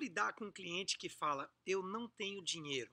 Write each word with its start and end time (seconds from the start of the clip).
lidar 0.00 0.32
com 0.32 0.46
um 0.46 0.50
cliente 0.50 0.96
que 0.96 1.10
fala, 1.10 1.52
eu 1.66 1.82
não 1.82 2.08
tenho 2.08 2.42
dinheiro? 2.42 2.90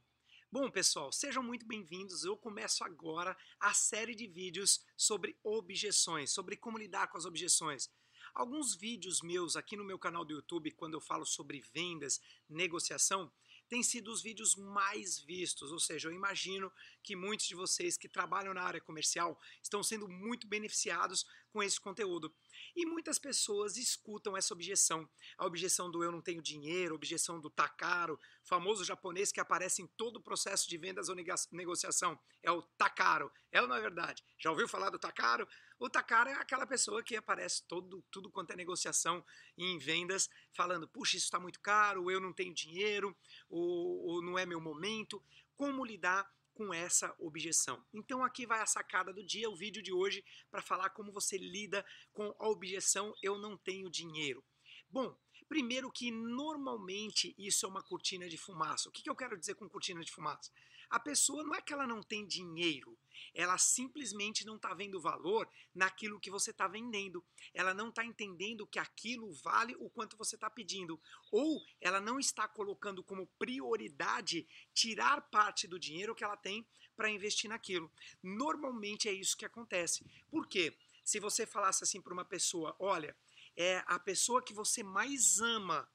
Bom, 0.52 0.70
pessoal, 0.70 1.10
sejam 1.10 1.42
muito 1.42 1.66
bem-vindos. 1.66 2.26
Eu 2.26 2.36
começo 2.36 2.84
agora 2.84 3.36
a 3.60 3.74
série 3.74 4.14
de 4.14 4.28
vídeos 4.28 4.86
sobre 4.98 5.38
objeções, 5.42 6.32
sobre 6.32 6.58
como 6.58 6.78
lidar 6.78 7.08
com 7.08 7.18
as 7.18 7.24
objeções. 7.24 7.90
Alguns 8.34 8.76
vídeos 8.76 9.22
meus 9.22 9.56
aqui 9.56 9.78
no 9.78 9.86
meu 9.86 9.98
canal 9.98 10.26
do 10.26 10.34
YouTube, 10.34 10.72
quando 10.72 10.96
eu 10.96 11.02
falo 11.02 11.26
sobre 11.26 11.62
vendas, 11.74 12.20
negociação, 12.50 13.32
têm 13.70 13.82
sido 13.82 14.12
os 14.12 14.22
vídeos 14.22 14.56
mais 14.56 15.20
vistos, 15.20 15.72
ou 15.72 15.80
seja, 15.80 16.08
eu 16.10 16.14
imagino 16.14 16.72
que 17.04 17.16
muitos 17.16 17.48
de 17.48 17.56
vocês 17.56 17.98
que 17.98 18.10
trabalham 18.10 18.54
na 18.54 18.64
área 18.64 18.82
comercial 18.82 19.40
estão 19.62 19.82
sendo 19.82 20.08
muito 20.08 20.46
beneficiados 20.46 21.26
com 21.52 21.64
esse 21.64 21.80
conteúdo. 21.80 22.34
E 22.76 22.86
muitas 22.86 23.18
pessoas 23.20 23.78
escutam 23.78 24.36
essa 24.36 24.54
objeção, 24.54 25.10
a 25.38 25.46
objeção 25.46 25.90
do 25.90 26.04
eu 26.04 26.12
não 26.12 26.22
tenho 26.22 26.42
dinheiro, 26.42 26.94
a 26.94 26.96
objeção 26.96 27.40
do 27.40 27.50
tá 27.50 27.68
caro, 27.68 28.20
famoso 28.44 28.84
japonês 28.84 29.32
que 29.32 29.40
aparece 29.40 29.82
em 29.82 29.88
todo 29.88 30.18
o 30.18 30.22
processo 30.22 30.70
de 30.70 30.78
vendas 30.78 31.10
ou 31.10 31.16
negociação, 31.52 32.20
é 32.44 32.52
o 32.52 32.62
tá 32.62 32.90
caro. 32.90 33.32
É 33.52 33.62
ou 33.62 33.68
não 33.68 33.76
é 33.76 33.82
verdade? 33.82 34.24
Já 34.38 34.52
ouviu 34.52 34.68
falar 34.68 34.90
do 34.90 35.00
tá 35.00 35.12
caro? 35.12 35.48
O 35.80 35.90
tá 35.90 36.02
caro 36.02 36.30
é 36.30 36.34
aquela 36.34 36.66
pessoa 36.66 37.04
que 37.04 37.16
aparece 37.16 37.64
todo, 37.68 38.04
tudo 38.12 38.32
quanto 38.32 38.52
é 38.52 38.56
negociação 38.56 39.24
em 39.58 39.78
vendas, 39.78 40.30
falando, 40.52 40.88
puxa, 40.88 41.18
isso 41.18 41.26
está 41.26 41.40
muito 41.40 41.60
caro, 41.60 42.10
eu 42.10 42.20
não 42.20 42.34
tenho 42.34 42.54
dinheiro, 42.54 43.16
ou, 43.50 44.06
ou 44.06 44.22
não 44.22 44.38
é 44.38 44.46
meu 44.46 44.60
momento. 44.60 45.24
Como 45.56 45.86
lidar 45.86 46.28
com 46.58 46.74
essa 46.74 47.14
objeção. 47.20 47.86
Então 47.94 48.24
aqui 48.24 48.48
vai 48.48 48.60
a 48.60 48.66
sacada 48.66 49.14
do 49.14 49.24
dia, 49.24 49.48
o 49.48 49.56
vídeo 49.56 49.84
de 49.84 49.94
hoje, 49.94 50.26
para 50.50 50.60
falar 50.60 50.90
como 50.90 51.14
você 51.14 51.38
lida 51.38 51.86
com 52.12 52.36
a 52.40 52.50
objeção 52.50 53.14
eu 53.22 53.38
não 53.38 53.56
tenho 53.56 53.92
dinheiro. 53.92 54.44
Bom, 54.90 55.16
primeiro 55.48 55.92
que 55.92 56.12
normalmente 56.12 57.34
isso 57.38 57.66
é 57.66 57.70
uma 57.70 57.84
cortina 57.84 58.28
de 58.28 58.38
fumaça. 58.38 58.90
O 58.90 58.92
que, 58.92 59.02
que 59.02 59.10
eu 59.10 59.16
quero 59.16 59.38
dizer 59.38 59.56
com 59.56 59.70
cortina 59.70 60.04
de 60.04 60.12
fumaça? 60.12 60.52
A 60.90 61.00
pessoa 61.00 61.44
não 61.44 61.54
é 61.54 61.62
que 61.62 61.74
ela 61.74 61.86
não 61.86 62.02
tem 62.02 62.26
dinheiro, 62.26 62.98
ela 63.34 63.58
simplesmente 63.58 64.46
não 64.46 64.56
está 64.56 64.74
vendo 64.74 65.02
valor 65.02 65.50
naquilo 65.76 66.20
que 66.20 66.30
você 66.30 66.52
está 66.52 66.68
vendendo. 66.68 67.24
Ela 67.54 67.74
não 67.74 67.90
está 67.90 68.06
entendendo 68.06 68.66
que 68.66 68.80
aquilo 68.80 69.34
vale 69.44 69.76
o 69.80 69.90
quanto 69.90 70.16
você 70.16 70.36
está 70.36 70.50
pedindo. 70.50 71.00
Ou 71.30 71.62
ela 71.82 72.00
não 72.00 72.20
está 72.20 72.48
colocando 72.48 73.04
como 73.04 73.28
prioridade 73.38 74.48
tirar 74.74 75.22
parte 75.30 75.68
do 75.68 75.80
dinheiro 75.80 76.16
que 76.16 76.24
ela 76.24 76.38
tem 76.38 76.66
para 76.96 77.10
investir 77.10 77.50
naquilo. 77.50 77.92
Normalmente 78.24 79.10
é 79.10 79.12
isso 79.12 79.38
que 79.38 79.46
acontece. 79.46 80.06
Por 80.30 80.48
quê? 80.48 80.76
Se 81.04 81.20
você 81.20 81.46
falasse 81.46 81.84
assim 81.84 82.02
para 82.02 82.14
uma 82.14 82.26
pessoa, 82.26 82.76
olha, 82.80 83.16
é 83.58 83.84
a 83.88 84.00
pessoa 84.00 84.44
que 84.44 84.54
você 84.54 84.84
mais 84.84 85.40
ama 85.40 85.90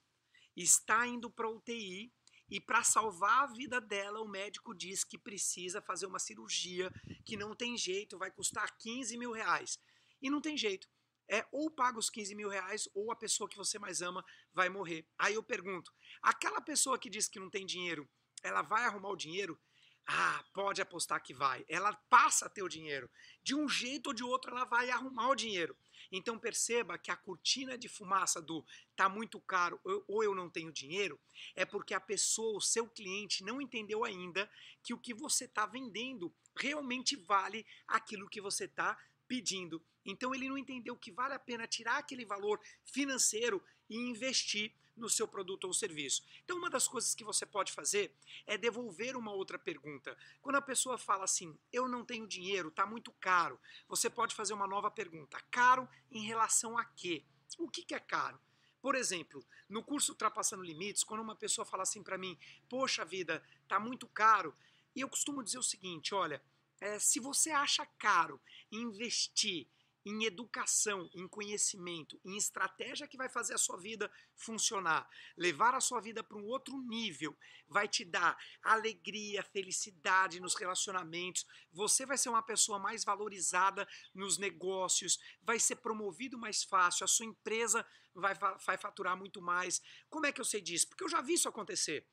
está 0.56 1.06
indo 1.06 1.30
para 1.30 1.48
UTI 1.48 2.12
e 2.50 2.60
para 2.60 2.82
salvar 2.82 3.44
a 3.44 3.46
vida 3.46 3.80
dela, 3.80 4.20
o 4.20 4.28
médico 4.28 4.74
diz 4.74 5.04
que 5.04 5.16
precisa 5.16 5.80
fazer 5.80 6.04
uma 6.04 6.18
cirurgia 6.18 6.92
que 7.24 7.36
não 7.36 7.54
tem 7.54 7.78
jeito, 7.78 8.18
vai 8.18 8.30
custar 8.30 8.76
15 8.76 9.16
mil 9.16 9.32
reais. 9.32 9.78
E 10.20 10.28
não 10.28 10.40
tem 10.40 10.56
jeito. 10.56 10.86
É 11.28 11.46
ou 11.50 11.70
paga 11.70 11.98
os 11.98 12.10
15 12.10 12.34
mil 12.34 12.48
reais 12.50 12.88
ou 12.92 13.10
a 13.10 13.16
pessoa 13.16 13.48
que 13.48 13.56
você 13.56 13.78
mais 13.78 14.02
ama 14.02 14.22
vai 14.52 14.68
morrer. 14.68 15.08
Aí 15.16 15.32
eu 15.32 15.42
pergunto: 15.42 15.90
aquela 16.20 16.60
pessoa 16.60 16.98
que 16.98 17.08
diz 17.08 17.26
que 17.26 17.40
não 17.40 17.48
tem 17.48 17.64
dinheiro, 17.64 18.06
ela 18.42 18.60
vai 18.60 18.84
arrumar 18.84 19.08
o 19.08 19.16
dinheiro? 19.16 19.58
Ah, 20.06 20.44
pode 20.52 20.82
apostar 20.82 21.22
que 21.22 21.32
vai. 21.32 21.64
Ela 21.68 21.92
passa 22.10 22.46
a 22.46 22.48
ter 22.48 22.62
o 22.62 22.68
dinheiro. 22.68 23.10
De 23.42 23.54
um 23.54 23.68
jeito 23.68 24.08
ou 24.08 24.14
de 24.14 24.24
outro, 24.24 24.50
ela 24.50 24.64
vai 24.64 24.90
arrumar 24.90 25.28
o 25.28 25.34
dinheiro. 25.34 25.76
Então 26.10 26.38
perceba 26.38 26.98
que 26.98 27.10
a 27.10 27.16
cortina 27.16 27.78
de 27.78 27.88
fumaça 27.88 28.42
do 28.42 28.64
tá 28.94 29.08
muito 29.08 29.40
caro 29.40 29.80
ou 30.06 30.22
eu 30.22 30.34
não 30.34 30.50
tenho 30.50 30.72
dinheiro 30.72 31.18
é 31.54 31.64
porque 31.64 31.94
a 31.94 32.00
pessoa, 32.00 32.58
o 32.58 32.60
seu 32.60 32.86
cliente, 32.86 33.44
não 33.44 33.62
entendeu 33.62 34.04
ainda 34.04 34.50
que 34.82 34.92
o 34.92 34.98
que 34.98 35.14
você 35.14 35.44
está 35.44 35.64
vendendo 35.64 36.34
realmente 36.54 37.16
vale 37.16 37.64
aquilo 37.86 38.28
que 38.28 38.40
você 38.40 38.64
está 38.64 38.98
pedindo. 39.26 39.82
Então 40.04 40.34
ele 40.34 40.48
não 40.48 40.58
entendeu 40.58 40.96
que 40.96 41.12
vale 41.12 41.34
a 41.34 41.38
pena 41.38 41.66
tirar 41.66 41.98
aquele 41.98 42.26
valor 42.26 42.60
financeiro 42.84 43.62
e 43.92 43.96
investir 43.96 44.72
no 44.96 45.08
seu 45.08 45.28
produto 45.28 45.64
ou 45.64 45.74
serviço. 45.74 46.24
Então, 46.44 46.56
uma 46.56 46.70
das 46.70 46.88
coisas 46.88 47.14
que 47.14 47.24
você 47.24 47.44
pode 47.44 47.72
fazer 47.72 48.14
é 48.46 48.56
devolver 48.56 49.16
uma 49.16 49.32
outra 49.32 49.58
pergunta. 49.58 50.16
Quando 50.40 50.56
a 50.56 50.62
pessoa 50.62 50.96
fala 50.96 51.24
assim, 51.24 51.58
eu 51.70 51.86
não 51.86 52.04
tenho 52.04 52.26
dinheiro, 52.26 52.68
está 52.68 52.86
muito 52.86 53.12
caro, 53.12 53.60
você 53.86 54.08
pode 54.08 54.34
fazer 54.34 54.54
uma 54.54 54.66
nova 54.66 54.90
pergunta. 54.90 55.38
Caro 55.50 55.86
em 56.10 56.24
relação 56.24 56.78
a 56.78 56.84
quê? 56.84 57.22
O 57.58 57.68
que, 57.68 57.82
que 57.82 57.94
é 57.94 58.00
caro? 58.00 58.40
Por 58.80 58.94
exemplo, 58.94 59.44
no 59.68 59.82
curso 59.82 60.12
Ultrapassando 60.12 60.62
Limites, 60.62 61.04
quando 61.04 61.20
uma 61.20 61.36
pessoa 61.36 61.66
fala 61.66 61.82
assim 61.82 62.02
para 62.02 62.18
mim, 62.18 62.38
poxa 62.68 63.04
vida, 63.04 63.42
está 63.62 63.78
muito 63.78 64.08
caro, 64.08 64.56
e 64.96 65.02
eu 65.02 65.08
costumo 65.08 65.42
dizer 65.42 65.58
o 65.58 65.62
seguinte, 65.62 66.14
olha, 66.14 66.42
é, 66.80 66.98
se 66.98 67.20
você 67.20 67.50
acha 67.50 67.86
caro 67.98 68.40
investir 68.70 69.68
em 70.04 70.24
educação, 70.24 71.08
em 71.14 71.28
conhecimento, 71.28 72.20
em 72.24 72.36
estratégia 72.36 73.06
que 73.06 73.16
vai 73.16 73.28
fazer 73.28 73.54
a 73.54 73.58
sua 73.58 73.76
vida 73.76 74.10
funcionar, 74.34 75.08
levar 75.36 75.74
a 75.74 75.80
sua 75.80 76.00
vida 76.00 76.24
para 76.24 76.36
um 76.36 76.44
outro 76.44 76.76
nível, 76.82 77.36
vai 77.68 77.86
te 77.86 78.04
dar 78.04 78.36
alegria, 78.62 79.42
felicidade 79.42 80.40
nos 80.40 80.54
relacionamentos, 80.54 81.46
você 81.70 82.04
vai 82.04 82.18
ser 82.18 82.28
uma 82.28 82.42
pessoa 82.42 82.78
mais 82.78 83.04
valorizada 83.04 83.86
nos 84.14 84.38
negócios, 84.38 85.18
vai 85.42 85.58
ser 85.58 85.76
promovido 85.76 86.36
mais 86.36 86.64
fácil, 86.64 87.04
a 87.04 87.08
sua 87.08 87.26
empresa 87.26 87.86
vai, 88.14 88.34
vai 88.34 88.76
faturar 88.76 89.16
muito 89.16 89.40
mais. 89.40 89.80
Como 90.08 90.26
é 90.26 90.32
que 90.32 90.40
eu 90.40 90.44
sei 90.44 90.60
disso? 90.60 90.88
Porque 90.88 91.04
eu 91.04 91.08
já 91.08 91.20
vi 91.20 91.34
isso 91.34 91.48
acontecer. 91.48 92.06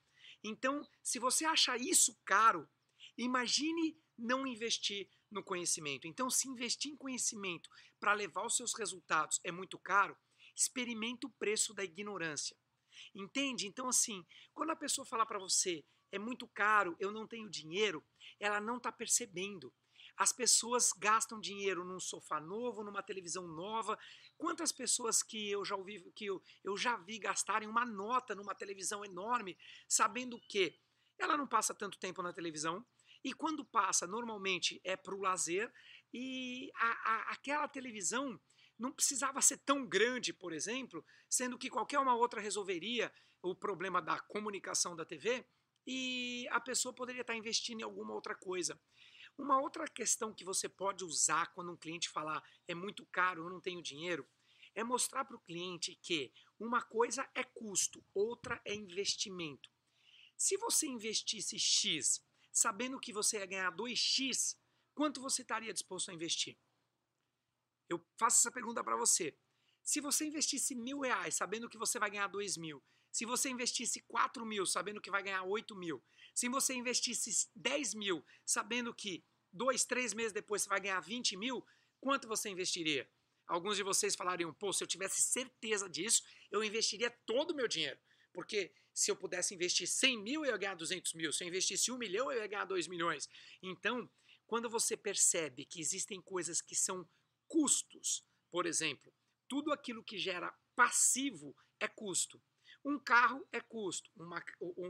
Então, 0.43 0.87
se 1.03 1.19
você 1.19 1.43
acha 1.45 1.75
isso 1.77 2.17
caro, 2.23 2.67
imagine 3.17 3.99
não 4.17 4.47
investir 4.47 5.09
no 5.31 5.43
conhecimento. 5.43 6.07
Então, 6.07 6.29
se 6.29 6.47
investir 6.47 6.91
em 6.91 6.97
conhecimento 6.97 7.69
para 7.99 8.13
levar 8.13 8.45
os 8.45 8.55
seus 8.55 8.73
resultados 8.77 9.39
é 9.43 9.51
muito 9.51 9.77
caro, 9.77 10.17
experimente 10.55 11.25
o 11.25 11.29
preço 11.29 11.73
da 11.73 11.83
ignorância. 11.83 12.55
Entende? 13.13 13.67
Então, 13.67 13.87
assim, 13.87 14.25
quando 14.53 14.71
a 14.71 14.75
pessoa 14.75 15.05
falar 15.05 15.25
para 15.25 15.39
você 15.39 15.85
é 16.11 16.19
muito 16.19 16.47
caro, 16.47 16.95
eu 16.99 17.11
não 17.11 17.27
tenho 17.27 17.49
dinheiro, 17.49 18.03
ela 18.39 18.59
não 18.59 18.77
está 18.77 18.91
percebendo. 18.91 19.73
As 20.17 20.33
pessoas 20.33 20.91
gastam 20.91 21.39
dinheiro 21.39 21.85
num 21.85 21.99
sofá 21.99 22.41
novo, 22.41 22.83
numa 22.83 23.01
televisão 23.01 23.47
nova. 23.47 23.97
Quantas 24.37 24.71
pessoas 24.71 25.23
que 25.23 25.49
eu 25.49 25.63
já 25.63 25.77
ouvi, 25.77 26.11
que 26.11 26.25
eu, 26.25 26.43
eu 26.61 26.75
já 26.75 26.97
vi 26.97 27.19
gastarem 27.19 27.69
uma 27.69 27.85
nota 27.85 28.35
numa 28.35 28.53
televisão 28.53 29.05
enorme, 29.05 29.57
sabendo 29.87 30.37
que 30.41 30.77
ela 31.17 31.37
não 31.37 31.47
passa 31.47 31.73
tanto 31.73 31.97
tempo 31.97 32.21
na 32.21 32.33
televisão, 32.33 32.85
e 33.23 33.33
quando 33.33 33.65
passa, 33.65 34.07
normalmente 34.07 34.79
é 34.83 34.95
para 34.95 35.15
o 35.15 35.21
lazer, 35.21 35.71
e 36.13 36.71
a, 36.75 37.11
a, 37.11 37.31
aquela 37.33 37.67
televisão 37.67 38.39
não 38.77 38.91
precisava 38.91 39.41
ser 39.41 39.57
tão 39.57 39.85
grande, 39.85 40.31
por 40.31 40.53
exemplo, 40.53 41.05
sendo 41.29 41.57
que 41.57 41.69
qualquer 41.69 41.99
uma 41.99 42.15
outra 42.15 42.39
resolveria 42.39 43.11
o 43.41 43.53
problema 43.53 44.01
da 44.01 44.19
comunicação 44.19 44.95
da 44.95 45.05
TV 45.05 45.45
e 45.85 46.47
a 46.51 46.59
pessoa 46.59 46.93
poderia 46.93 47.21
estar 47.21 47.35
investindo 47.35 47.81
em 47.81 47.83
alguma 47.83 48.13
outra 48.13 48.35
coisa. 48.35 48.79
Uma 49.37 49.59
outra 49.59 49.87
questão 49.87 50.33
que 50.33 50.43
você 50.43 50.67
pode 50.67 51.03
usar 51.03 51.53
quando 51.53 51.71
um 51.71 51.77
cliente 51.77 52.09
falar 52.09 52.43
é 52.67 52.75
muito 52.75 53.05
caro, 53.05 53.43
eu 53.43 53.49
não 53.49 53.61
tenho 53.61 53.81
dinheiro, 53.81 54.27
é 54.73 54.83
mostrar 54.83 55.25
para 55.25 55.35
o 55.35 55.41
cliente 55.41 55.95
que 56.01 56.31
uma 56.59 56.81
coisa 56.81 57.27
é 57.33 57.43
custo, 57.43 58.03
outra 58.13 58.61
é 58.65 58.73
investimento. 58.73 59.69
Se 60.37 60.57
você 60.57 60.87
investisse 60.87 61.59
X 61.59 62.23
sabendo 62.51 62.99
que 62.99 63.13
você 63.13 63.37
ia 63.37 63.45
ganhar 63.45 63.71
2x, 63.71 64.57
quanto 64.93 65.21
você 65.21 65.41
estaria 65.41 65.73
disposto 65.73 66.09
a 66.09 66.13
investir? 66.13 66.57
Eu 67.87 68.03
faço 68.17 68.39
essa 68.39 68.51
pergunta 68.51 68.83
para 68.83 68.95
você. 68.95 69.37
Se 69.83 69.99
você 69.99 70.25
investisse 70.25 70.75
mil 70.75 70.99
reais 70.99 71.35
sabendo 71.35 71.69
que 71.69 71.77
você 71.77 71.97
vai 71.97 72.11
ganhar 72.11 72.27
dois 72.27 72.57
mil, 72.57 72.83
se 73.11 73.25
você 73.25 73.49
investisse 73.49 74.01
4 74.01 74.45
mil 74.45 74.65
sabendo 74.65 75.01
que 75.01 75.09
vai 75.09 75.23
ganhar 75.23 75.43
8 75.43 75.75
mil, 75.75 76.03
se 76.33 76.47
você 76.47 76.73
investisse 76.73 77.49
10 77.55 77.95
mil 77.95 78.23
sabendo 78.45 78.93
que 78.93 79.25
dois, 79.51 79.83
três 79.83 80.13
meses 80.13 80.31
depois 80.31 80.61
você 80.61 80.69
vai 80.69 80.79
ganhar 80.79 80.99
20 80.99 81.35
mil, 81.35 81.65
quanto 81.99 82.27
você 82.27 82.49
investiria? 82.49 83.09
Alguns 83.47 83.77
de 83.77 83.83
vocês 83.83 84.15
falariam, 84.15 84.53
pô, 84.53 84.71
se 84.71 84.83
eu 84.83 84.87
tivesse 84.87 85.23
certeza 85.23 85.89
disso, 85.89 86.21
eu 86.51 86.63
investiria 86.63 87.09
todo 87.25 87.51
o 87.51 87.55
meu 87.55 87.67
dinheiro. 87.67 87.99
Porque 88.33 88.71
se 88.93 89.09
eu 89.11 89.15
pudesse 89.15 89.53
investir 89.53 89.87
100 89.87 90.21
mil, 90.21 90.45
eu 90.45 90.51
ia 90.51 90.57
ganhar 90.57 90.75
200 90.75 91.13
mil. 91.13 91.31
Se 91.31 91.43
eu 91.43 91.47
investisse 91.47 91.91
1 91.91 91.97
milhão, 91.97 92.31
eu 92.31 92.39
ia 92.39 92.47
ganhar 92.47 92.65
2 92.65 92.87
milhões. 92.87 93.29
Então, 93.61 94.09
quando 94.45 94.69
você 94.69 94.97
percebe 94.97 95.65
que 95.65 95.79
existem 95.79 96.21
coisas 96.21 96.61
que 96.61 96.75
são 96.75 97.07
custos, 97.47 98.25
por 98.51 98.65
exemplo, 98.65 99.13
tudo 99.47 99.71
aquilo 99.71 100.03
que 100.03 100.17
gera 100.17 100.53
passivo 100.75 101.55
é 101.79 101.87
custo. 101.87 102.41
Um 102.83 102.97
carro 102.97 103.45
é 103.51 103.59
custo, 103.59 104.09
uma, 104.15 104.41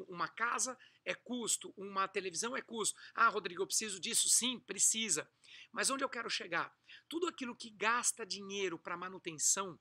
uma 0.08 0.28
casa 0.28 0.78
é 1.04 1.16
custo, 1.16 1.74
uma 1.76 2.08
televisão 2.08 2.56
é 2.56 2.62
custo. 2.62 3.00
Ah, 3.16 3.30
Rodrigo, 3.30 3.64
eu 3.64 3.68
preciso 3.68 4.00
disso? 4.00 4.30
Sim, 4.30 4.60
precisa. 4.60 5.30
Mas 5.72 5.90
onde 5.90 6.04
eu 6.04 6.10
quero 6.10 6.30
chegar? 6.30 6.72
Tudo 7.08 7.28
aquilo 7.28 7.56
que 7.56 7.72
gasta 7.72 8.26
dinheiro 8.26 8.78
para 8.78 8.96
manutenção, 8.96 9.80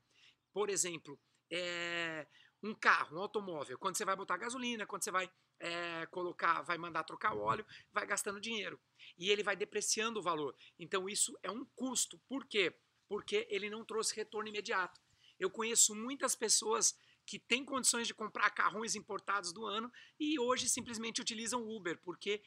por 0.53 0.71
exemplo, 0.71 1.21
é, 1.51 2.27
um 2.63 2.75
carro, 2.75 3.17
um 3.17 3.21
automóvel, 3.21 3.79
quando 3.79 3.97
você 3.97 4.05
vai 4.05 4.17
botar 4.17 4.37
gasolina, 4.37 4.87
quando 4.87 5.05
você 5.05 5.11
vai 5.11 5.31
é, 5.61 6.07
colocar, 6.07 6.63
vai 6.63 6.79
mandar 6.79 7.05
trocar 7.05 7.37
óleo, 7.37 7.65
vai 7.93 8.07
gastando 8.07 8.41
dinheiro. 8.41 8.81
E 9.17 9.31
ele 9.31 9.43
vai 9.43 9.57
depreciando 9.57 10.21
o 10.21 10.23
valor. 10.23 10.57
Então 10.79 11.09
isso 11.09 11.39
é 11.43 11.51
um 11.51 11.65
custo. 11.77 12.19
Por 12.29 12.47
quê? 12.47 12.75
Porque 13.09 13.47
ele 13.51 13.71
não 13.71 13.85
trouxe 13.85 14.15
retorno 14.15 14.49
imediato. 14.49 15.01
Eu 15.39 15.51
conheço 15.51 15.95
muitas 15.95 16.35
pessoas 16.35 16.97
que 17.25 17.39
têm 17.39 17.65
condições 17.65 18.07
de 18.07 18.15
comprar 18.15 18.51
carrões 18.51 18.95
importados 18.95 19.53
do 19.53 19.67
ano 19.67 19.93
e 20.19 20.39
hoje 20.41 20.69
simplesmente 20.69 21.21
utilizam 21.21 21.69
Uber, 21.69 21.99
porque 22.03 22.43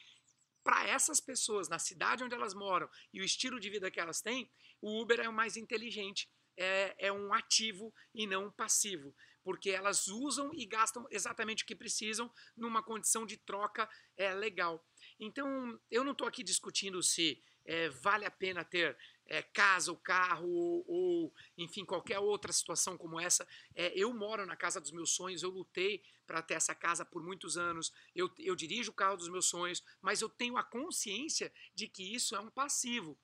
para 0.64 0.88
essas 0.88 1.20
pessoas, 1.20 1.70
na 1.70 1.80
cidade 1.80 2.24
onde 2.24 2.36
elas 2.36 2.54
moram 2.54 2.90
e 3.14 3.22
o 3.22 3.24
estilo 3.24 3.60
de 3.60 3.70
vida 3.70 3.92
que 3.92 4.00
elas 4.00 4.22
têm, 4.22 4.52
o 4.82 5.02
Uber 5.02 5.20
é 5.20 5.30
o 5.30 5.34
mais 5.34 5.56
inteligente, 5.56 6.30
é, 6.58 6.96
é 6.98 7.12
um 7.12 7.34
ativo 7.34 7.94
e 8.14 8.28
não 8.28 8.48
um 8.48 8.52
passivo 8.52 9.16
porque 9.44 9.70
elas 9.70 10.08
usam 10.08 10.52
e 10.54 10.66
gastam 10.66 11.06
exatamente 11.10 11.64
o 11.64 11.68
que 11.68 11.76
precisam 11.76 12.32
numa 12.56 12.84
condição 12.84 13.26
de 13.26 13.38
troca 13.38 13.90
é, 14.18 14.34
legal. 14.34 14.86
Então, 15.20 15.80
eu 15.90 16.04
não 16.04 16.12
estou 16.12 16.28
aqui 16.28 16.44
discutindo 16.44 17.02
se 17.02 17.42
é, 17.66 17.90
vale 17.90 18.26
a 18.26 18.32
pena 18.32 18.64
ter 18.64 18.98
é, 19.26 19.42
casa 19.42 19.92
ou 19.92 19.98
carro 19.98 20.50
ou, 20.50 20.86
ou, 20.88 21.34
enfim, 21.58 21.86
qualquer 21.86 22.20
outra 22.20 22.52
situação 22.52 22.98
como 22.98 23.20
essa. 23.20 23.48
É, 23.76 23.92
eu 23.96 24.14
moro 24.14 24.46
na 24.46 24.56
casa 24.56 24.82
dos 24.82 24.92
meus 24.92 25.12
sonhos, 25.12 25.44
eu 25.44 25.50
lutei 25.50 26.04
para 26.26 26.42
ter 26.42 26.56
essa 26.56 26.74
casa 26.74 27.06
por 27.06 27.24
muitos 27.24 27.58
anos, 27.58 27.92
eu, 28.16 28.30
eu 28.40 28.56
dirijo 28.56 28.92
o 28.92 28.96
carro 28.96 29.18
dos 29.18 29.30
meus 29.30 29.48
sonhos, 29.48 29.84
mas 30.02 30.22
eu 30.22 30.30
tenho 30.30 30.58
a 30.58 30.64
consciência 30.64 31.52
de 31.74 31.88
que 31.88 32.16
isso 32.16 32.36
é 32.36 32.40
um 32.40 32.50
passivo. 32.50 33.18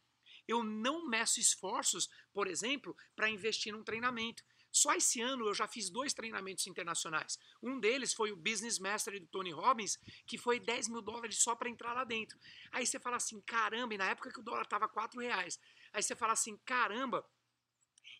Eu 0.47 0.63
não 0.63 1.07
meço 1.07 1.39
esforços, 1.39 2.09
por 2.31 2.47
exemplo, 2.47 2.95
para 3.15 3.29
investir 3.29 3.73
num 3.73 3.83
treinamento. 3.83 4.43
Só 4.71 4.93
esse 4.93 5.21
ano 5.21 5.47
eu 5.47 5.53
já 5.53 5.67
fiz 5.67 5.89
dois 5.89 6.13
treinamentos 6.13 6.67
internacionais. 6.67 7.37
Um 7.61 7.79
deles 7.79 8.13
foi 8.13 8.31
o 8.31 8.35
Business 8.35 8.79
Mastery 8.79 9.19
do 9.19 9.27
Tony 9.27 9.51
Robbins, 9.51 9.97
que 10.25 10.37
foi 10.37 10.59
10 10.59 10.89
mil 10.89 11.01
dólares 11.01 11.39
só 11.39 11.55
para 11.55 11.69
entrar 11.69 11.93
lá 11.93 12.03
dentro. 12.03 12.37
Aí 12.71 12.85
você 12.85 12.99
fala 12.99 13.17
assim, 13.17 13.41
caramba, 13.41 13.93
e 13.93 13.97
na 13.97 14.09
época 14.09 14.31
que 14.31 14.39
o 14.39 14.43
dólar 14.43 14.63
estava 14.63 14.87
4 14.87 15.19
reais. 15.19 15.59
Aí 15.93 16.03
você 16.03 16.15
fala 16.15 16.33
assim, 16.33 16.57
caramba, 16.65 17.27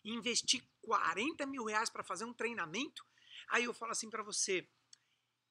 investir 0.04 0.62
40 0.82 1.46
mil 1.46 1.64
reais 1.64 1.90
para 1.90 2.02
fazer 2.02 2.24
um 2.24 2.34
treinamento? 2.34 3.04
Aí 3.48 3.64
eu 3.64 3.74
falo 3.74 3.92
assim 3.92 4.10
para 4.10 4.22
você, 4.22 4.68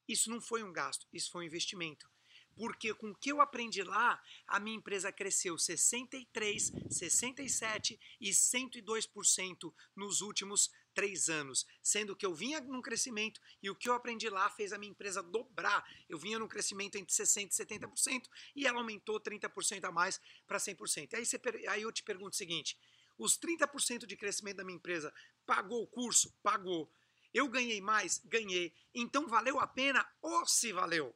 isso 0.08 0.30
não 0.30 0.42
foi 0.42 0.64
um 0.64 0.74
gasto, 0.74 1.08
isso 1.14 1.32
foi 1.32 1.44
um 1.44 1.48
investimento 1.48 2.10
porque 2.58 2.94
com 2.94 3.12
o 3.12 3.16
que 3.16 3.32
eu 3.32 3.40
aprendi 3.40 3.84
lá, 3.84 4.22
a 4.48 4.60
minha 4.60 4.76
empresa 4.76 5.12
cresceu 5.12 5.58
63, 5.58 6.74
67 6.90 8.00
e 8.20 8.32
102% 8.32 9.74
nos 9.96 10.22
últimos 10.22 10.72
três 10.94 11.30
anos, 11.30 11.68
sendo 11.84 12.16
que 12.16 12.26
eu 12.26 12.34
vinha 12.34 12.60
num 12.60 12.82
crescimento 12.82 13.40
e 13.62 13.70
o 13.70 13.76
que 13.76 13.88
eu 13.88 13.94
aprendi 13.94 14.28
lá 14.30 14.50
fez 14.50 14.74
a 14.74 14.80
minha 14.80 14.90
empresa 14.90 15.22
dobrar. 15.22 15.88
Eu 16.10 16.18
vinha 16.18 16.40
num 16.40 16.48
crescimento 16.48 16.96
entre 16.96 17.14
60% 17.14 17.52
e 17.52 17.66
70% 17.66 18.24
e 18.56 18.66
ela 18.66 18.80
aumentou 18.80 19.20
30% 19.20 19.84
a 19.86 19.92
mais 19.92 20.20
para 20.48 20.58
100%. 20.58 21.14
Aí, 21.14 21.24
você, 21.24 21.40
aí 21.70 21.84
eu 21.84 21.92
te 21.92 22.02
pergunto 22.02 22.32
o 22.32 22.38
seguinte: 22.38 22.76
os 23.16 23.38
30% 23.38 24.08
de 24.08 24.18
crescimento 24.18 24.58
da 24.58 24.64
minha 24.64 24.78
empresa 24.78 25.14
pagou 25.46 25.84
o 25.84 25.88
curso? 25.88 26.34
Pagou. 26.42 26.92
Eu 27.32 27.48
ganhei 27.48 27.80
mais? 27.80 28.20
Ganhei. 28.26 28.74
Então 28.92 29.28
valeu 29.28 29.60
a 29.60 29.68
pena 29.68 30.04
ou 30.20 30.48
se 30.48 30.74
valeu? 30.74 31.16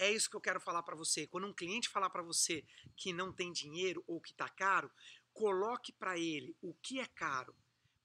É 0.00 0.10
isso 0.10 0.30
que 0.30 0.36
eu 0.36 0.40
quero 0.40 0.58
falar 0.58 0.82
para 0.82 0.96
você. 0.96 1.26
Quando 1.26 1.46
um 1.46 1.52
cliente 1.52 1.86
falar 1.86 2.08
para 2.08 2.22
você 2.22 2.64
que 2.96 3.12
não 3.12 3.30
tem 3.30 3.52
dinheiro 3.52 4.02
ou 4.06 4.18
que 4.18 4.30
está 4.30 4.48
caro, 4.48 4.90
coloque 5.30 5.92
para 5.92 6.18
ele 6.18 6.56
o 6.62 6.72
que 6.72 6.98
é 6.98 7.06
caro. 7.06 7.54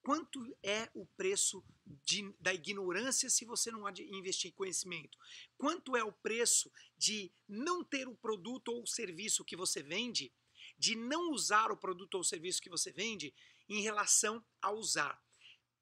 Quanto 0.01 0.45
é 0.61 0.89
o 0.93 1.05
preço 1.05 1.63
de, 2.03 2.35
da 2.37 2.53
ignorância 2.53 3.29
se 3.29 3.45
você 3.45 3.71
não 3.71 3.89
investir 4.11 4.51
em 4.51 4.53
conhecimento? 4.53 5.17
Quanto 5.57 5.95
é 5.95 6.03
o 6.03 6.11
preço 6.11 6.69
de 6.97 7.31
não 7.47 7.81
ter 7.81 8.09
o 8.09 8.15
produto 8.15 8.73
ou 8.73 8.83
o 8.83 8.87
serviço 8.87 9.45
que 9.45 9.55
você 9.55 9.81
vende, 9.81 10.33
de 10.77 10.97
não 10.97 11.31
usar 11.31 11.71
o 11.71 11.77
produto 11.77 12.15
ou 12.15 12.25
serviço 12.25 12.61
que 12.61 12.69
você 12.69 12.91
vende 12.91 13.33
em 13.69 13.81
relação 13.81 14.43
a 14.61 14.69
usar? 14.69 15.17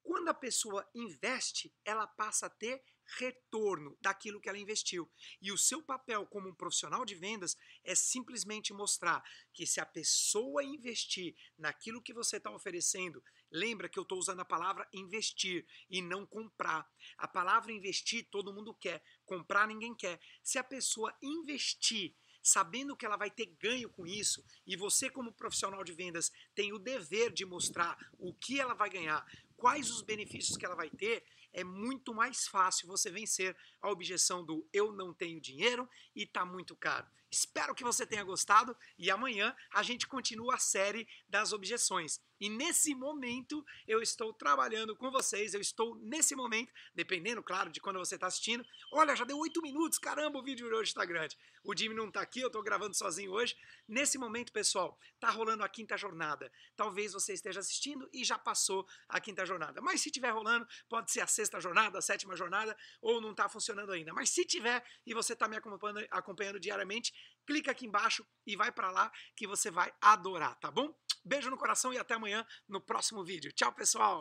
Quando 0.00 0.28
a 0.28 0.34
pessoa 0.34 0.88
investe, 0.94 1.74
ela 1.84 2.06
passa 2.06 2.46
a 2.46 2.50
ter 2.50 2.84
retorno 3.18 3.96
daquilo 4.00 4.40
que 4.40 4.48
ela 4.48 4.58
investiu. 4.58 5.10
E 5.40 5.52
o 5.52 5.58
seu 5.58 5.82
papel 5.82 6.26
como 6.26 6.48
um 6.48 6.54
profissional 6.54 7.04
de 7.04 7.14
vendas 7.14 7.56
é 7.82 7.94
simplesmente 7.94 8.72
mostrar 8.72 9.22
que 9.52 9.66
se 9.66 9.80
a 9.80 9.86
pessoa 9.86 10.62
investir 10.62 11.34
naquilo 11.58 12.02
que 12.02 12.12
você 12.12 12.36
está 12.36 12.50
oferecendo, 12.50 13.22
lembra 13.50 13.88
que 13.88 13.98
eu 13.98 14.02
estou 14.02 14.18
usando 14.18 14.40
a 14.40 14.44
palavra 14.44 14.88
investir 14.92 15.66
e 15.88 16.02
não 16.02 16.26
comprar. 16.26 16.88
A 17.18 17.28
palavra 17.28 17.72
investir 17.72 18.28
todo 18.30 18.52
mundo 18.52 18.74
quer, 18.74 19.02
comprar 19.24 19.66
ninguém 19.66 19.94
quer. 19.94 20.20
Se 20.42 20.58
a 20.58 20.64
pessoa 20.64 21.16
investir 21.22 22.14
sabendo 22.44 22.94
que 22.94 23.06
ela 23.06 23.16
vai 23.16 23.30
ter 23.30 23.46
ganho 23.58 23.88
com 23.88 24.06
isso, 24.06 24.44
e 24.66 24.76
você, 24.76 25.08
como 25.08 25.32
profissional 25.32 25.82
de 25.82 25.94
vendas, 25.94 26.30
tem 26.54 26.74
o 26.74 26.78
dever 26.78 27.32
de 27.32 27.46
mostrar 27.46 27.96
o 28.18 28.34
que 28.34 28.60
ela 28.60 28.74
vai 28.74 28.90
ganhar, 28.90 29.24
quais 29.56 29.90
os 29.90 30.02
benefícios 30.02 30.58
que 30.58 30.66
ela 30.66 30.74
vai 30.74 30.90
ter, 30.90 31.24
é 31.54 31.64
muito 31.64 32.12
mais 32.12 32.46
fácil 32.46 32.86
você 32.86 33.10
vencer 33.10 33.56
a 33.80 33.88
objeção 33.88 34.44
do 34.44 34.68
eu 34.72 34.92
não 34.92 35.14
tenho 35.14 35.40
dinheiro 35.40 35.88
e 36.14 36.26
tá 36.26 36.44
muito 36.44 36.76
caro. 36.76 37.06
Espero 37.34 37.74
que 37.74 37.82
você 37.82 38.06
tenha 38.06 38.22
gostado 38.22 38.76
e 38.96 39.10
amanhã 39.10 39.54
a 39.72 39.82
gente 39.82 40.06
continua 40.06 40.54
a 40.54 40.58
série 40.58 41.08
das 41.28 41.52
objeções. 41.52 42.20
E 42.40 42.48
nesse 42.48 42.94
momento 42.94 43.64
eu 43.88 44.00
estou 44.00 44.32
trabalhando 44.32 44.94
com 44.94 45.10
vocês, 45.10 45.52
eu 45.52 45.60
estou 45.60 45.96
nesse 45.96 46.36
momento, 46.36 46.72
dependendo, 46.94 47.42
claro, 47.42 47.70
de 47.70 47.80
quando 47.80 47.98
você 47.98 48.14
está 48.14 48.28
assistindo. 48.28 48.64
Olha, 48.92 49.16
já 49.16 49.24
deu 49.24 49.36
oito 49.38 49.60
minutos, 49.62 49.98
caramba, 49.98 50.38
o 50.38 50.42
vídeo 50.44 50.68
de 50.68 50.74
hoje 50.74 50.90
está 50.90 51.04
grande. 51.04 51.36
O 51.64 51.76
Jimmy 51.76 51.94
não 51.94 52.08
está 52.08 52.20
aqui, 52.20 52.40
eu 52.40 52.48
estou 52.48 52.62
gravando 52.62 52.94
sozinho 52.94 53.32
hoje. 53.32 53.56
Nesse 53.88 54.18
momento, 54.18 54.52
pessoal, 54.52 54.98
está 55.14 55.30
rolando 55.30 55.64
a 55.64 55.68
quinta 55.68 55.96
jornada. 55.96 56.52
Talvez 56.76 57.14
você 57.14 57.32
esteja 57.32 57.60
assistindo 57.60 58.08
e 58.12 58.22
já 58.22 58.38
passou 58.38 58.86
a 59.08 59.18
quinta 59.20 59.46
jornada. 59.46 59.80
Mas 59.80 60.02
se 60.02 60.08
estiver 60.08 60.30
rolando, 60.30 60.66
pode 60.88 61.10
ser 61.10 61.22
a 61.22 61.26
sexta 61.26 61.58
jornada, 61.58 61.98
a 61.98 62.02
sétima 62.02 62.36
jornada, 62.36 62.76
ou 63.00 63.20
não 63.20 63.30
está 63.30 63.48
funcionando 63.48 63.90
ainda. 63.90 64.12
Mas 64.12 64.30
se 64.30 64.44
tiver 64.44 64.84
e 65.06 65.14
você 65.14 65.32
está 65.32 65.48
me 65.48 65.56
acompanhando, 65.56 66.06
acompanhando 66.10 66.60
diariamente, 66.60 67.14
clica 67.46 67.70
aqui 67.70 67.86
embaixo 67.86 68.26
e 68.46 68.56
vai 68.56 68.72
para 68.72 68.90
lá 68.90 69.10
que 69.36 69.46
você 69.46 69.70
vai 69.70 69.92
adorar, 70.00 70.54
tá 70.56 70.70
bom? 70.70 70.94
Beijo 71.24 71.50
no 71.50 71.56
coração 71.56 71.92
e 71.92 71.98
até 71.98 72.14
amanhã 72.14 72.46
no 72.68 72.80
próximo 72.80 73.24
vídeo. 73.24 73.52
Tchau, 73.52 73.72
pessoal! 73.72 74.12